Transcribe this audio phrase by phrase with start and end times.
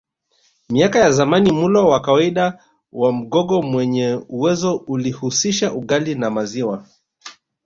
[0.69, 6.85] Miaka ya zamani mlo wa kawaida wa Mgogo mwenye uwezo ulihusisha ugali na maziwa